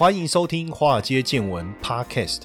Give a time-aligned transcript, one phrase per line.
[0.00, 2.44] 欢迎收听《华尔街见闻》Podcast。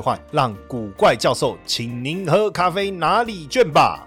[0.00, 4.04] 换让古怪教授请您喝咖啡哪里卷吧。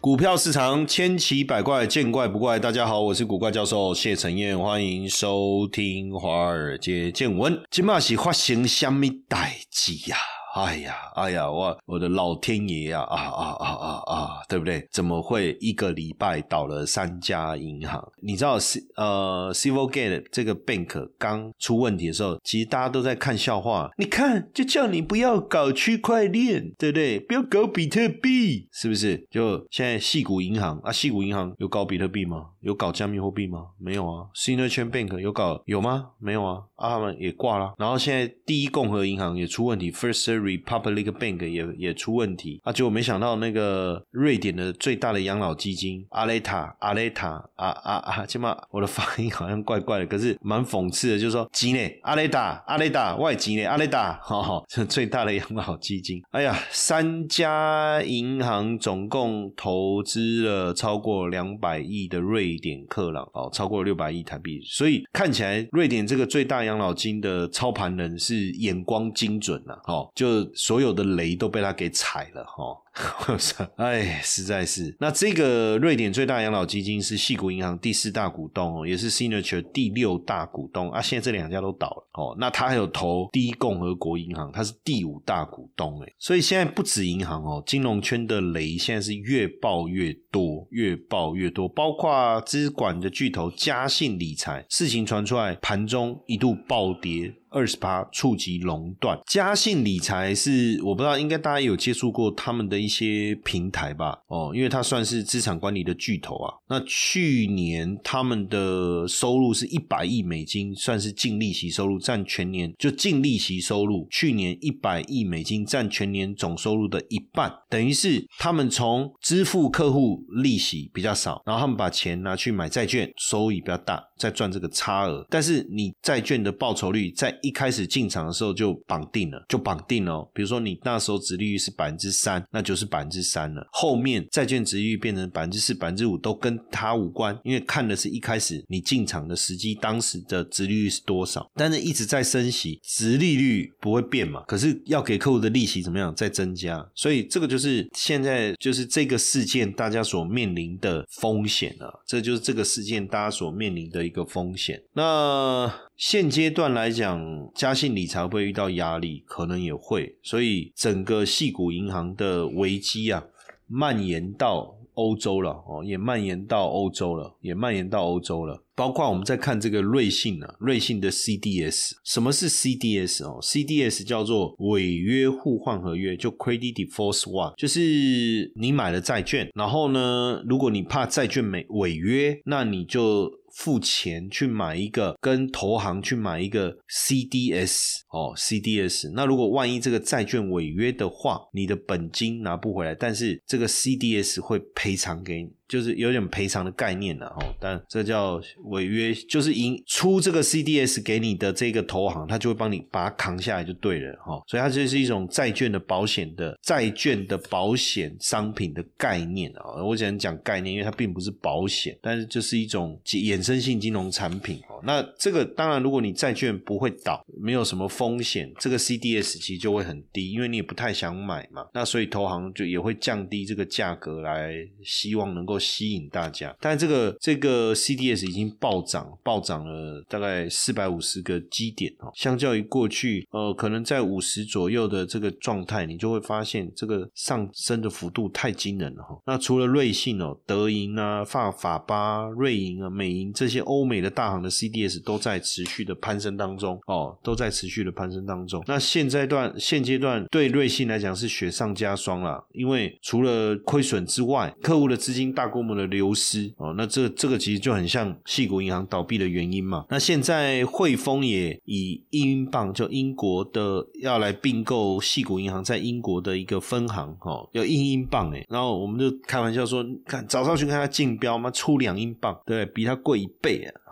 [0.00, 2.58] 股票市场千奇百怪，见怪不怪。
[2.58, 7.58] 大家好，我是古怪教授谢承彦，欢迎收听华尔街见闻。
[7.70, 10.18] 今麦是发生什么代志呀？
[10.54, 13.00] 哎呀，哎呀，我我的老天爷呀！
[13.00, 14.86] 啊啊啊啊啊，对不对？
[14.92, 18.00] 怎么会一个礼拜倒了三家银行？
[18.22, 23.90] 你知道，C 呃，Civilgate 这个 bank 刚出问题的时候，其实大家都在看笑话。
[23.98, 27.18] 你看，就叫你不要搞区块链，对不对？
[27.18, 29.26] 不要搞比特币，是不是？
[29.28, 32.50] 就现在，细谷银行啊，细谷银行有搞比特币吗？
[32.60, 33.66] 有搞加密货币吗？
[33.78, 34.28] 没有啊。
[34.36, 36.10] Signature Bank 有搞有吗？
[36.20, 36.62] 没有啊。
[36.76, 37.74] 啊，他们也挂了。
[37.76, 42.72] 然后现在第一共和银行也出问题，First Republic Bank 也也出问题啊！
[42.72, 48.26] 结果没想到那个瑞典的最大的养老基金阿雷塔阿雷塔啊啊啊！
[48.26, 56.22] 起码我的发音好像怪怪的，可是蛮讽刺的，就是说吉内阿雷塔阿雷塔外吉内阿雷塔，哈哈，这 最大的养老基金。
[56.30, 70.33] 哎呀，三家银行总共投资了超过两百亿的瑞典克朗哦，超过六百亿台币，所以看起来瑞典这个最大养老金的操盘人是眼光精准了哦，就。
[70.54, 72.80] 所有的雷都被他给踩了哈。
[73.74, 74.96] 哎，实在是。
[75.00, 81.02] 那这个瑞典最大养老基金是细谷银行第四大股东哦，也是 Signature 第六大股东啊。
[81.02, 82.36] 现在这两家都倒了哦。
[82.38, 86.12] 那他还有投第一共和国银行，他是第五大股东哎。
[86.20, 91.68] 所以现在不止银行哦，金融圈的雷现在是越爆越多，越爆越多。
[91.68, 99.18] 包括资管的巨头嘉信理财，事情传出来，盘中一度暴跌二十八，触及垄断。
[99.26, 102.84] 嘉信理财是我不知道，应该大家有接触过他们的。
[102.84, 106.52] 一些平台吧，哦，因为它算是资产管理的巨头啊。
[106.68, 125.26] 那去年他们的收入是一百亿美金，算是净利息收入占全年就净利息收入，去年一百亿美金占全年总收入的一半，等于是他们从支付客户利息比较少，然后他们把钱拿去买债券，收益比较大，再赚这个差额。
[125.30, 130.30] 但是你债券的报酬率在一开始进场的时候就绑定了，就绑定了。
[130.34, 132.74] 比如说你那时候殖利率是百分之三，那就。
[132.74, 154.82] 是百分之三了，后面债券值率变成百分之四、百分之五都跟它无关，因为看的是一开始你进场的时机，当时的值利率是多少，但是一直在升息，值利率不会变嘛，可是要给客户的利息怎么样在增加，所以这个就是现在就是这个事件大家所面临的风险啊，这就是这个事件大家所面临的一个风险。
[154.94, 163.24] 那现阶段来讲，嘉信理财会遇到压力，可能也会，所以整个系股银行的危机啊，
[163.68, 168.64] 蔓延到欧洲了哦，也蔓延到欧洲了，也蔓延到欧洲了。
[168.74, 183.30] 包括我们在看这个瑞信啊，瑞信的 CDS，什么是 CDS 哦？CDS 叫做违约互换合约，就 Credit Default Swap，就是你买了债券，然后呢，如果你怕债券没违约，那你就。
[183.54, 189.12] 付钱去买一个，跟投行去买一个 CDS 哦，CDS。
[189.14, 195.52] 那如果万一这个债券违约的话，你的本金拿不回来，但是这个 CDS 会赔偿给你。
[195.66, 209.82] 就是有点赔偿的概念了哦，但这叫违约，就是赢出这个 CDS 给你的这个投行，他就会帮你把它扛下来就对了哈，所以它就是一种债券的保险的债券的保险商品的概念啊。
[209.82, 214.82] 我只能讲概念，因为它并不是保险，但是就是一种衍生性金融产品哦。
[214.84, 221.66] 那这个当然，如果你债券不会倒，没有什么风险，这个 CDS 其实就会很低，因为你也不太想买嘛。
[221.72, 225.53] 那所以投行就也会降低这个价格来，希望能够。
[225.58, 232.10] 吸引大家，但这个这个 CDS 已经暴涨，暴涨了大概四百五十个基点哦。
[232.14, 239.16] 相较于过去，呃，可能在五十左右的这个状态，你就会发现这个上升的幅度太惊人了哈。
[239.26, 248.62] 那除了瑞信哦、德银啊、法法巴、瑞银啊、美银这些欧美的大行的 CDS 都在持续的攀升当中哦，都在持续的攀升当中。
[248.66, 255.43] 那现阶段现阶段对瑞信来讲是雪上加霜了，因为除了亏损之外，客户的资金大。
[255.44, 256.72] 大规模的流失哦。
[256.76, 259.84] 那这这个其实就很像细谷银行倒闭的原因嘛。
[259.90, 273.83] 那现在汇丰也以英镑就英国的要来并购细谷银行在英国的一个分行哦，要英英镑哎，然后我们就开玩笑说，看早上去看它竞标嘛，出两英镑，对比它贵一倍啊！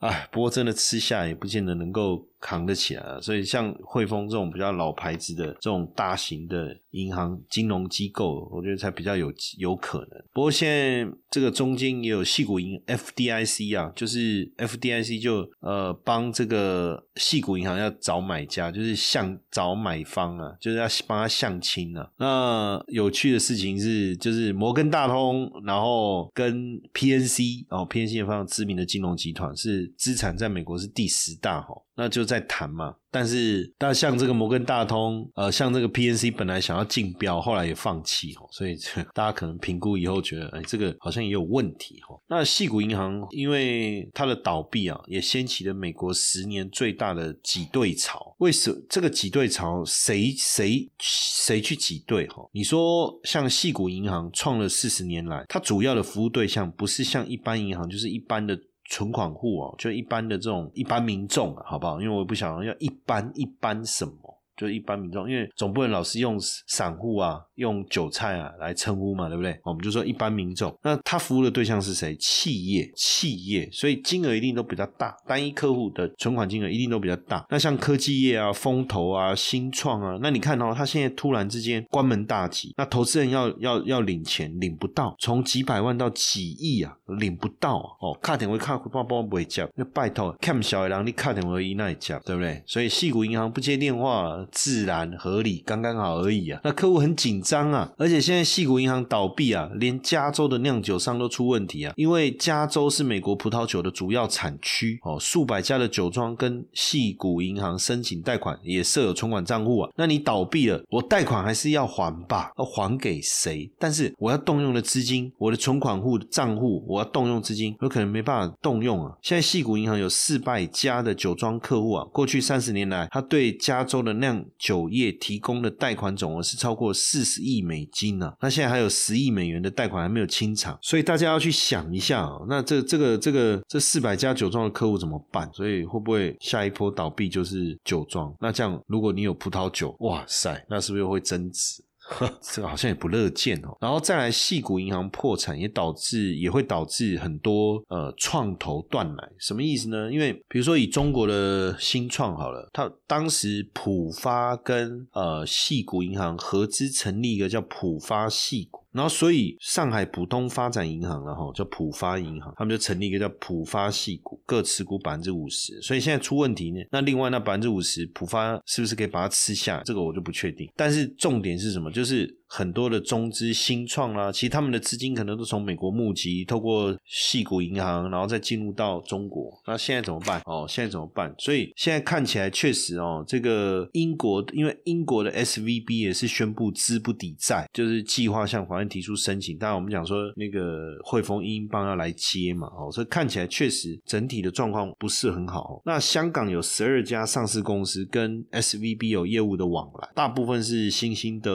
[0.00, 2.26] 哎， 不过真的吃下也不见得能够。
[2.44, 10.22] 扛得起来所以像汇丰这种比较老牌子的这种大型的银行金融机构，我觉得才比较有有可能。
[10.30, 22.08] 不过现在这个中间也有细股银 FDIC 啊，就是 FDIC 就呃帮这个细股银行要找买家，就是向找买方啊，就是要帮他相亲啊。
[22.18, 31.74] 那有趣的事情是，就是摩根大通，然后跟 PNC 哦，PNC 也非常知名的金融集团，是资产在美国是第十大哈。
[31.96, 32.94] 那就在谈嘛。
[33.08, 38.76] 但是，但像这个摩根大通，呃，像这个 PNC 本来想要竞标，后来也放弃哦，所以
[39.14, 42.20] 大家可能评估以后觉得，哎，这个好像也有问题哦。
[42.26, 48.34] 那细谷银行因为它的倒闭啊，也掀起了美国十年最大的挤兑潮。
[48.38, 52.26] 为什这个挤兑潮谁谁谁去挤兑？
[52.26, 58.58] 哈，你说像细谷银行创了四十年来，它主要的服务对象不是像一般银行，就是一般的。
[58.86, 62.00] 存款户哦，就一般的这种一般民众，好不好？
[62.00, 64.33] 因为我不想要一般一般什么。
[64.56, 69.58] 就一般民众，因为总不能老是用散户啊、用韭菜啊来称呼嘛，对不对？
[69.64, 70.72] 我们就说一般民众。
[70.82, 72.14] 那他服务的对象是谁？
[72.16, 77.44] 企业，企业，所以金额一定都比较大，单一客户的存款金额一定都比较大。
[77.50, 88.16] 那像科技业啊、风投啊、新创啊，那你看哦，他现在突然之间关门大吉，那投资人要要要领钱，领不到，从几百万到几亿啊，领不到哦。
[88.22, 92.62] 卡点会卡包包不会接，那拜托看小的人，你卡点会一那里接，对不对？
[92.66, 94.43] 所以细谷银行不接电话。
[94.50, 96.60] 自然合理，刚刚好而已啊。
[96.64, 101.92] 那客户很紧张啊，而且现在细谷银行倒闭啊，连加州的酿酒商都出问题啊。
[101.96, 109.90] 因为加州是美国葡萄酒的主要产区哦，数百家的酒庄跟细谷银行申请贷款，也设有存款账户啊。
[109.96, 112.50] 那你倒闭了，我贷款还是要还吧？
[112.58, 113.70] 要还给谁？
[113.78, 119.12] 但是我要动用的资金，我的存款户账户，我要动用资金，有可能没办法动用啊。
[119.22, 135.50] 现在细谷银行有四百家的酒庄客户啊，过去三十年来，他对加州的酿酒业提供的贷款总额是超过四十亿美金呢，那现在还有十亿美元的贷款还没有清偿，所以大家要去想一下，那这这个这个这四百家酒庄的客户怎么办？
[135.52, 138.34] 所以会不会下一波倒闭就是酒庄？
[138.40, 141.84] 那这样如果你有葡萄酒，哇塞，那是不是又会增值？
[142.06, 150.12] 呵 这个好像也不乐见哦，然后再来，细谷银行破产也导致，也会导致很多呃创投断奶，什么意思呢？
[150.12, 158.83] 因为比如说以中国的新创好了，它当时浦发跟呃细谷银行合资成立一个叫浦发细股。
[158.94, 165.80] 然后，所以上海浦东发展银行了哈，叫浦发银行，他们就成立一个叫浦发系股，各持股百分之五十。
[165.82, 169.82] 所以现在出问题呢，那另外那百分之五十，浦发是不是可以把它吃下？
[169.84, 170.70] 这个我就不确定。
[170.76, 171.90] 但是重点是什么？
[171.90, 172.38] 就是。
[172.46, 179.50] 很多的中资新创啦，其实他们的资金可能都从美国募集，透过系股银行，然后再进入到中国。
[179.66, 180.40] 那现在怎么办？
[180.46, 181.34] 哦，现在怎么办？
[181.36, 189.58] 所以现在看起来确实哦，这个英国因为英国的 S V B 也是宣布资不抵债，就是计划向法提出申请。
[189.58, 195.82] 当然我们讲说那个汇丰英镑要来接嘛，哦，所以看起来确实整体的状况不是很好。
[195.84, 201.52] 那香港有十二家上市公司跟 S V B 有业务的往来，大部分是新兴的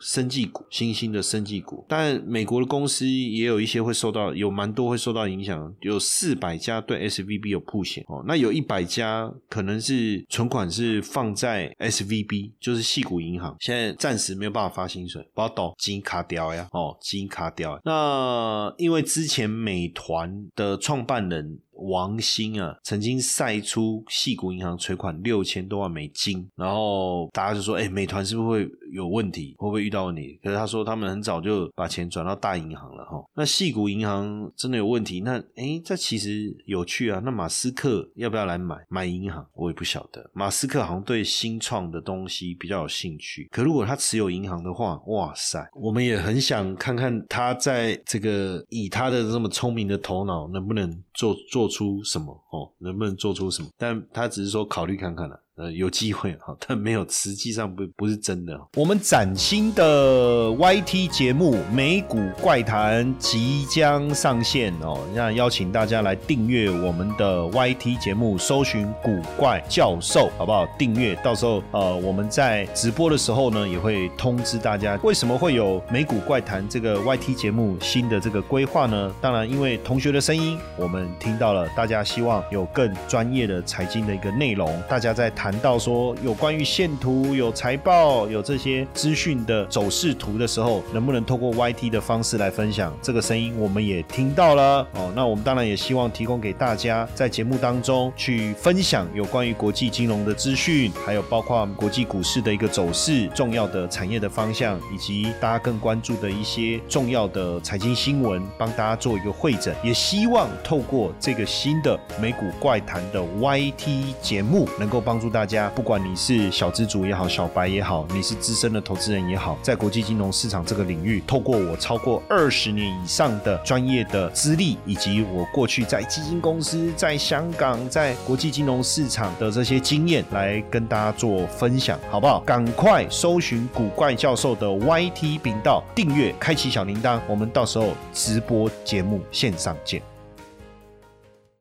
[0.00, 0.40] 生技。
[0.52, 17.80] 股新兴的生技股，但美国的公司也有一些会受到，有蛮多会受到影响，有四百家对 S V B 有铺险哦，那有一百家可能是存款是放在 S V B，就是细股银行，现在暂时没有办法发薪水，不要抖基因卡掉呀，哦，基因卡掉了。
[17.84, 21.60] 那因为之前美团的创办人。
[21.80, 29.54] 王兴啊，曾经晒出细谷银行存款六千多万美金，然后大家就说：“哎，美团是不是会有问题？
[29.56, 33.24] 会不会遇到问题？”可是他说他们很早就把钱转到大银行了哈。
[33.34, 35.20] 那细谷银行真的有问题？
[35.20, 37.20] 那哎，这其实有趣啊。
[37.24, 39.46] 那马斯克要不要来买买银行？
[39.54, 40.30] 我也不晓得。
[40.34, 43.48] 马斯克好像对新创的东西比较有兴趣。
[43.50, 51.69] 可如果他持有银行的话，哇塞，我们也很想看看他在这个以他的这么聪明的头脑，能不能做做。
[51.70, 52.70] 出什么哦？
[52.78, 53.70] 能不能做出什么？
[53.78, 55.40] 但他只是说考虑看看了。
[55.60, 58.58] 呃，有机会哈， 但没有，实际上不不是真的。
[58.76, 70.66] 我们崭新的 YT 节目《美股怪谈》即将上线哦，那邀请大家来订阅我们的 YT 节目，搜寻“古怪教授”，好不好？
[70.78, 74.98] 订阅，到时候呃，我们在直播的时候呢，也会通知大家。
[75.02, 79.14] 为什么会有《美股怪谈》这个 YT 节目新的这个规划呢？
[79.20, 84.80] 当然，因为同学的声音，我们听到了，大家希望有更专业的财经的一个内容。
[84.88, 92.96] 大家在谈谈到说有关于线图、有财报、有这些资讯的走势图的时候，能不能透过 YT 的方式来分享？
[93.02, 95.12] 这个声音我们也听到了哦。
[95.16, 109.74] 那我们当然也希望提供给大家，在节目当中去分享有关于国际金融的资讯，还有包括国际股市的一个走势、重要的产业的方向，以及大家更关注的一些重要的财经新闻，帮大家做一个会诊。
[109.82, 114.60] 也希望透过这个新的美股怪谈的 YT 节目。
[114.78, 132.40] 能够帮助大家，不管你是小资主也好，小白也好，你是资深的投资人也好，在国际金融市场这个领域，透过我超过二十年以上的专业的资历，以及我过去在基金公司、在香港、在国际金融市场的这些经验，来跟大家做分享，好不好？
[132.40, 140.02] 赶快搜寻古怪教授的 YT 频道，订阅，开启小铃铛，我们到时候直播节目线上见。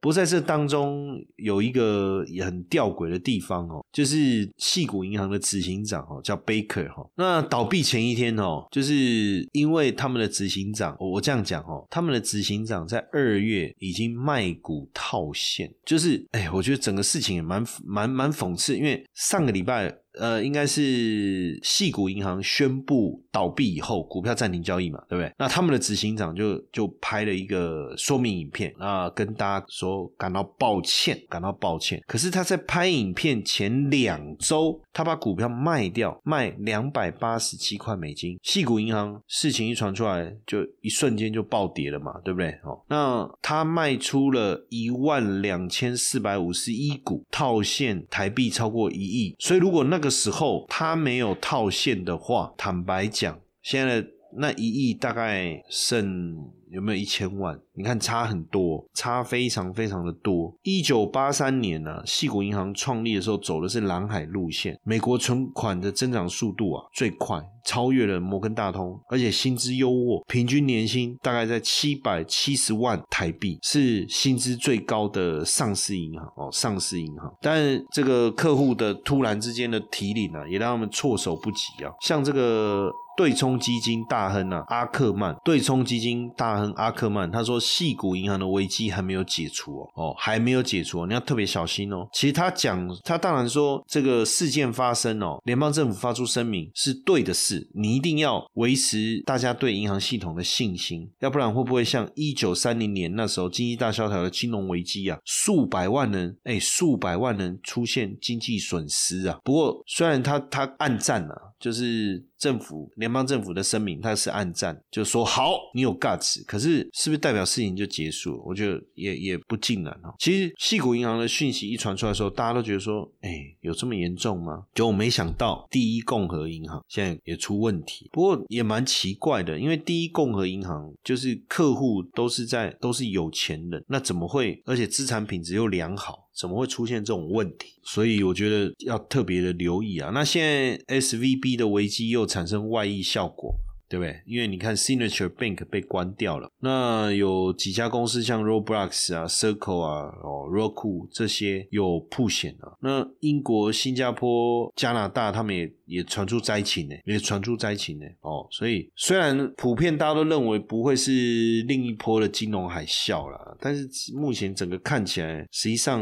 [0.02, 7.06] 不在这当中有一个也很吊诡的地方哦，就是细谷银行的执行长哦，叫 Baker 哈。
[7.16, 19.96] 那倒闭前一天哦，就是因为他们的执行长，我这样讲哦，他们的执行长在二月已经卖股套现，就是哎，我觉得整个事情也蛮蛮蛮讽刺，因为上个礼拜。
[20.20, 25.34] 呃，应该是细谷银行宣布倒闭以后，股票暂停交易嘛，对不对？
[25.38, 32.04] 那他们的执行长就就拍了一个说明影片，啊，跟大家说感到抱歉，感到抱歉。
[32.06, 38.38] 可是他在拍影片前两周，他把股票卖掉，卖两百八十七块美金。
[38.44, 42.50] 细谷银行事情一传出来，就一瞬间就暴跌了嘛，对不对？
[42.64, 49.36] 哦，那他卖出了一万两千四百五十一股，套现台币超过一亿。
[49.40, 54.06] 所以如果那个时候他没有套现的话，坦白讲，现在
[54.38, 56.36] 那一亿大概剩
[56.70, 57.60] 有没有一千万？
[57.74, 60.54] 你看差很多，差非常非常的多。
[60.62, 77.34] 一九八三年呢，细谷银行创立的时候走的是蓝海路线，美国存款的增长速度啊最快，超越了摩根大通，而且薪资优渥，平均年薪大概在七百七十万台币，是薪资最高的上市银行哦，上市银行。
[77.42, 81.92] 但这个客户的突然之间的提领呢，也让他们措手不及啊。
[82.02, 87.60] 像这个对冲基金大亨啊，阿克曼，对冲基金大亨阿克曼，他说。
[87.60, 92.08] 细谷银行的危机还没有解除哦，哦，还没有解除，你要特别小心哦。
[92.14, 109.38] 其实他讲，他当然说这个事件发生哦，联邦政府发出声明是对的事，你一定要维持大家对银行系统的信心，要不然会不会像一九三零年那时候经济大萧条的金融危机啊，数百万人哎，数百万人出现经济损失啊。
[109.44, 117.46] 不过虽然他他暗战了，就是政府联邦政府的声明，他是暗战，就说好你有 guts，可是是不是代表？
[117.50, 120.14] 事情就结束，我觉得也也不尽然哦。
[120.20, 128.08] 其实，细谷银行的讯息一传出来的时候，大家都觉得说：“哎，有这么严重吗？”就我没想到，第一共和银行现在也出问题。
[128.12, 134.62] 不过也蛮奇怪的，因为第一共和银行就是客户都是在都是有钱人，那怎么会？
[134.66, 137.80] 而且资产品质又良好，怎么会出现这种问题？
[137.82, 140.12] 所以我觉得要特别的留意啊。
[140.14, 143.56] 那现在 S V B 的危机又产生外溢效果。
[143.92, 144.22] 对不对？
[144.28, 152.78] 因为你看，Signature Bank 被关掉了，那有几家公司像 Roblox 啊、Circle 啊、哦 Roku 这些有铺险了。
[152.82, 158.06] 那英国、新加坡、加拿大他们也也传出灾情呢，也传出灾情呢。
[158.22, 166.02] 哦，所以虽然普遍大家都认为不会是另一波的金融海啸了，但是目前整个看起来，实际上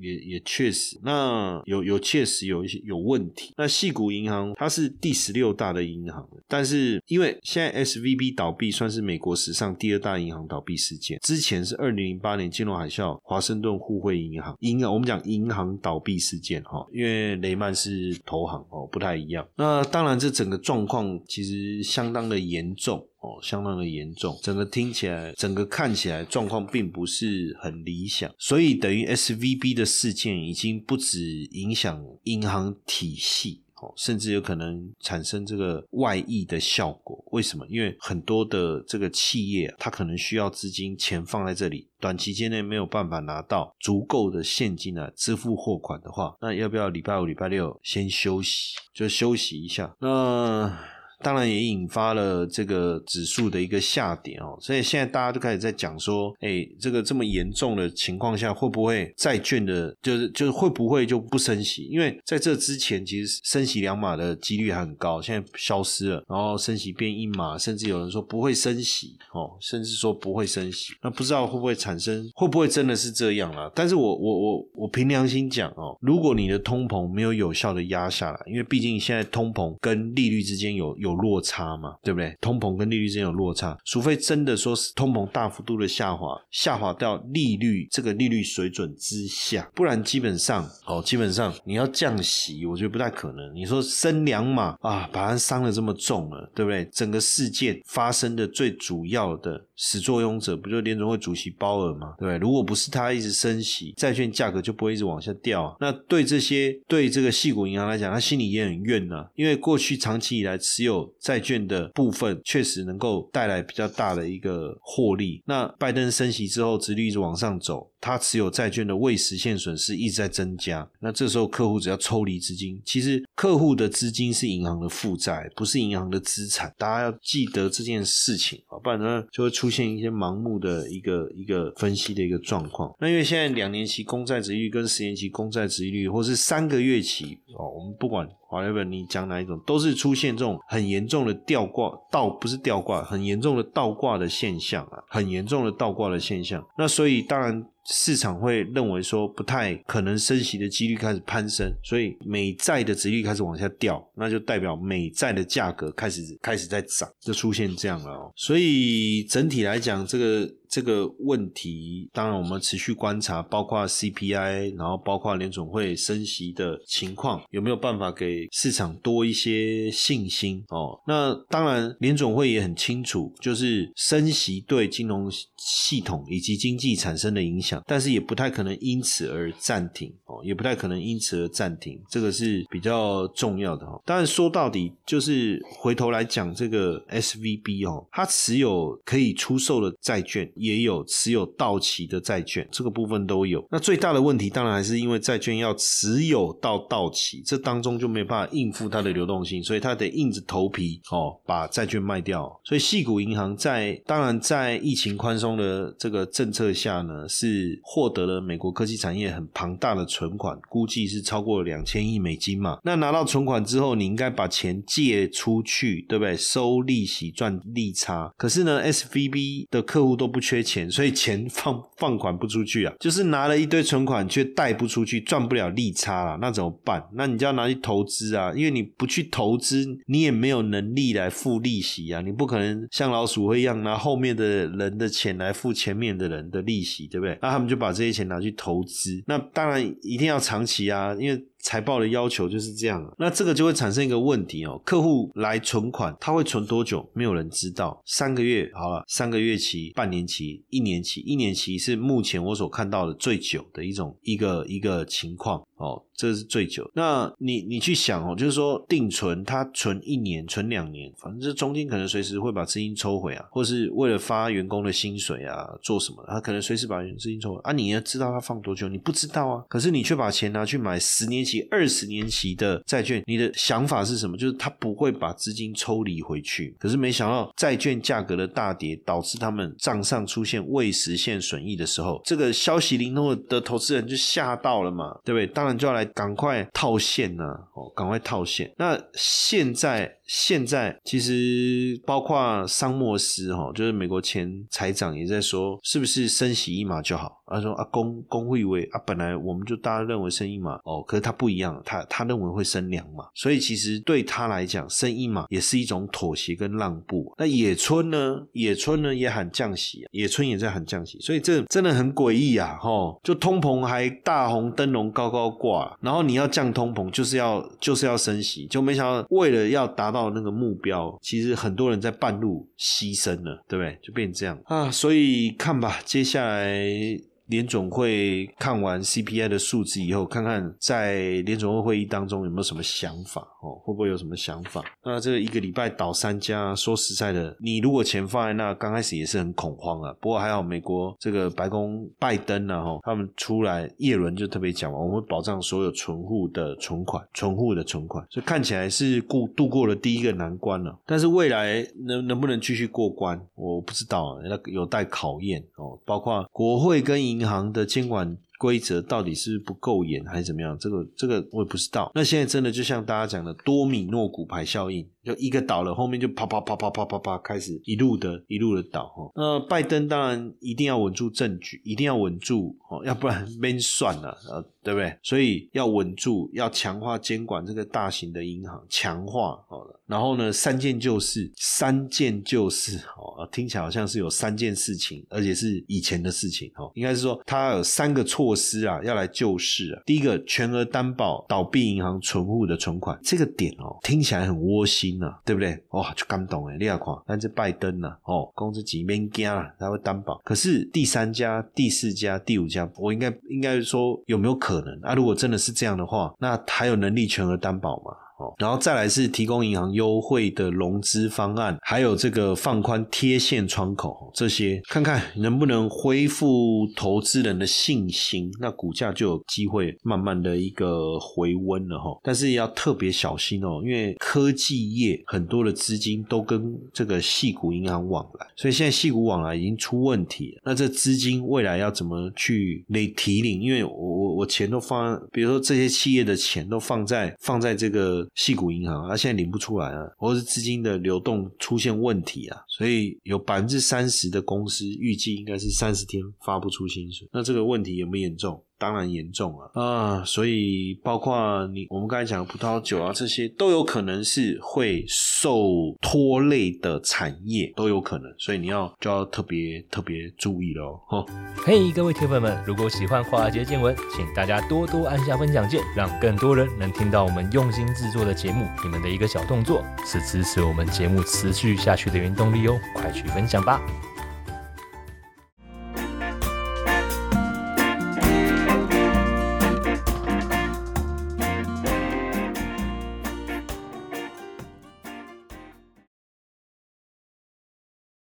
[0.00, 3.54] 也也确实，那有有确实有一些有问题。
[3.56, 19.46] 那细谷银行它是第十六大的银行，但是因为现在 S V B 倒闭算是美国史上第二大银行倒闭事件，之前是二零零八年金融海啸，华盛顿互惠银行银行，我们讲银行倒闭事件哈，因为雷曼是投行哦，不太一样。
[19.56, 31.20] 那当然，这整个状况其实相当的严重哦，相当的严重，整个听起来，整个看起来状况并不是很理想，所以等于 S V B 的事件已经不止
[31.52, 33.62] 影响银行体系。
[33.82, 37.19] 哦，甚至有可能产生这个外溢的效果。
[37.30, 37.66] 为什么？
[37.68, 49.96] 因为很多的这个企业，它可能需要资金，钱放在这里，短期间内没有办法拿到足够的现金来支付货款的话，那要不要礼拜五、礼拜六先休息，就休息一下？
[50.00, 50.99] 那。
[51.22, 61.84] 当然也引发了这个指数的一个下跌哦，所以现在大家都开始在讲说，哎，这个这么严重的情况下，会不会债券的，就是就是会不会就不升息？
[61.84, 73.70] 因为在这之前，其实升息两码的几率还很高，现在消失了，然后升息变一码，甚至有人说不会升息哦，甚至说不会升息，那不知道会不会产生，会不会真的是这样啊？
[73.74, 81.09] 但是我我我我凭良心讲哦，如果你的通膨没有有效的压下来，因为毕竟现在通膨跟利率之间有有。
[81.10, 82.36] 有落差嘛，对不对？
[82.40, 93.54] 通膨跟利率之间有落差，除非真的说是通膨大幅度的下滑，下滑到利率这个利率水准之下，不然基本上哦，基本上你要降息，我觉得不太可能。
[93.54, 96.84] 你说升两码啊，把它伤的这么重了，对不对？
[96.92, 102.14] 整个事件发生的最主要的始作俑者，不就联总会主席鲍尔吗？
[102.18, 102.36] 对？
[102.36, 105.74] 如果不是他一直升息，债券价格就不会一直往下掉。
[105.80, 111.00] 那对这些对这个细股银行来讲，他心里也很怨呐，因为过去长期以来持有。
[111.18, 115.42] 债券的部分确实能够带来比较大的一个获利。
[115.46, 120.88] 那拜登升息之后，殖率一直往上走，他持有债券的未实现损失一直在增加。
[120.98, 126.74] 那这时候客户只要抽离资金，其实客户的资金是银行的负债，不是银行的资产。
[126.76, 132.92] 大家要记得这件事情啊，不然呢就会出出现一些盲目的一个一个分析的一个状况。
[132.98, 138.28] 那因为现在两年期公债值率跟十年期公债值率，或是三个月期哦，我们不管。
[138.50, 146.62] 华莱本，你讲哪一种，都是出现这种很严重的吊挂，倒不是吊挂，很严重的倒挂的现象啊，很严重的倒挂的现象。
[146.76, 147.64] 那所以当然。
[147.92, 158.30] 市场会认为说不太可能升息的几率开始攀升，所以美债的值率开始往下掉，那就代表美债的价格开始开始在涨，就出现这样了哦。
[158.36, 170.98] 所以整体来讲，这个这个问题，当然我们持续观察，包括 CPI，然后包括联总会升息的情况，有没有办法给市场多一些信心哦？
[171.08, 177.82] 那当然，联总会也很清楚，就是升息对金融系统以及经济产生的影响。
[177.86, 184.00] 但是也不太可能因此而暂停哦，也不太可能因此而暂停，这个是比较重要的哈。
[184.04, 193.66] 当然说到底就是回头来讲这个 S V B 哦，它持有可以出售的债券，也有持有到期的债券，这个部分都有。
[193.70, 202.48] 那最大的问题当然还是因为债券要持有到到期，这当中就没办法应付它的流动性，所以它得硬着头皮哦把债券卖掉。
[202.64, 207.80] 所以细谷银行在当然在疫情宽松的这个政策下呢是。
[207.82, 212.78] 获得了美国科技产业很庞大的存款，估计是超过两千亿美金嘛。
[212.84, 216.36] 那拿到存款之后，你应该把钱借出去，对不对？
[216.36, 218.32] 收利息赚利差。
[218.36, 226.36] 可是呢，S V B 的客户都不缺钱，所以钱放放款不出去啊，就是拿了一堆存款却贷不出去，赚不了利差了。
[226.40, 227.00] 那怎么办？
[227.14, 232.20] 那你就要拿去投资啊，因为你不去投资，你也没有能力来付利息啊。
[232.20, 237.38] 你不可能像老鼠会一样拿后面的人的钱来付前面的人的利息，对不对？
[237.40, 241.40] 那他们就把这些钱拿去投资，那当然一定要长期啊，因为。
[241.62, 244.80] 财报的要求就是这样，那这个就会产生一个问题哦。
[244.84, 247.08] 客户来存款，他会存多久？
[247.12, 248.00] 没有人知道。
[248.06, 256.90] 三个月好了，三个月期、半年期、一年期，一年期是目前我所看到的最久的一种一个一个情况哦，这是最久。
[256.94, 266.24] 那你你去想哦，就是说定存，他存一年、存两年，反正这中间可能随时会把资金抽回啊，或是为了发员工的薪水啊，做什么？
[266.26, 267.72] 他可能随时把资金抽回啊。
[267.72, 268.88] 你要知道他放多久？
[268.88, 269.62] 你不知道啊。
[269.68, 271.49] 可是你却把钱拿去买十年。
[271.50, 274.36] 期二十年期的债券，你的想法是什么？
[274.36, 276.76] 就是他不会把资金抽离回去。
[276.78, 285.46] 可是没想到债券价格的大跌，导致他们账上出现未实现损益的时候，这个消息灵通的投资人就吓到了嘛，对不对？
[285.46, 288.72] 当然就要来赶快套现呢，哦，赶快套现。
[288.78, 290.19] 那现在。
[290.32, 297.42] 现在其实包括桑莫斯哈，就是美国前财长也在说，是不是升息一码就好？
[297.48, 307.34] 他说啊，工工会为啊，本来我们就大家认为升一码哦，可是他不一样，他他认为会升两码，所以其实对他来讲，升一码也是一种妥协跟让步。
[307.36, 308.40] 那野村呢？
[308.52, 312.78] 野村呢也喊降息，野村也在喊降息，所以这真的很诡异啊！
[312.80, 320.19] 哈，就通膨还大红灯笼高高挂，然后你要降通膨，就是要就是要升息，就没想到为了要达到。
[320.22, 323.98] 到那个目标，其实很多人在半路牺牲了，对不对？
[324.02, 327.29] 就变成这样啊，所以看吧，接下来。
[327.50, 334.84] 联总会看完 CPI 的数字以后，看看在联总会会议当中有没有什么想法哦，会不会有什么想法？
[335.04, 340.14] 那这一个礼拜倒三家，说实在的，你如果钱放在那，刚开始也是很恐慌啊。
[340.20, 350.96] 不过还好，美国这个白宫拜登呢，哈，他们出来叶伦就特别讲嘛，我们保障所有存户的存款，存户的存款，所以看起来是过度过了第一个难关了。
[351.04, 355.98] 但是未来能能不能继续过关，我不知道，那有待考验哦。
[356.06, 358.38] 包括国会跟银银行的监管。
[358.60, 360.76] 规则到底是不够严还是怎么样？
[360.78, 362.12] 这个这个我也不知道。
[362.14, 369.30] 那现在真的就像大家讲的多米诺骨牌效应，就一个倒了，后面就啪啪啪啪啪啪啪开始一路的一路的倒哈。
[369.34, 375.14] 那拜登当然一定要稳住政局，一定要稳住哦，要不然 没算了呃，对不对？
[375.22, 380.00] 所以要稳住，要强化监管这个大型的银行，强化好了。
[380.06, 388.24] 然后呢，三件旧事，三件旧事哦，听起来好像是有三件事情，而且是以前的事情哦，应该是说他有三个。
[388.30, 390.02] 措施啊，要来救市啊！
[390.06, 395.09] 第一个，全额担保倒闭银行存户的存款，这个点哦，听起来很窝心
[395.44, 395.82] 对不对？
[395.90, 397.06] 哇，就感动哎，你也看！
[397.26, 400.40] 但是拜登呢，哦，公司几面加了，他会担保。
[400.44, 405.14] 可是第三家、第四家、第五家，我应该应该说有没有可能啊？
[405.14, 408.12] 如果真的是这样的话，那还有能力全额担保吗？
[408.58, 422.18] 然后再来是提供银行优惠的融资方案，还有这个放宽贴现窗口，这些看看能不能恢复投资人的信心，那股价就有机会慢慢的一个回温了哈。
[422.22, 430.62] 但是要特别小心哦，因为科技业很多的资金都跟这个细股银行往来，所以现在细股往来已经出问题了。
[430.64, 433.60] 那这资金未来要怎么去那提领？
[433.60, 438.26] 因为我我我钱都放，比如说这些企业的钱都放在放在这个。
[438.34, 448.64] 系股银行，它现在领不出来啊，或者是资金的流动出现问题啊，所以有百分之三十的公司预计应该是三十天发不出薪水，那这个问题有没有严重？
[448.80, 461.22] 当然严重了啊，所以包括你我们刚才讲的葡萄酒啊，这些都有可能是会受拖累的产业，都有可能，所以你要就要特别特别注意喽，哈。
[461.62, 468.66] 嘿，各位铁粉们，如果喜欢华尔街见闻，请大家多多按下分享键，让更多人能听到我们用心制作的节目。
[468.82, 473.78] 你们的一个小动作，是支持我们节目持续下去的原动力哦，快去分享吧。